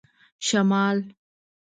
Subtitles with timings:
[0.45, 0.99] شمال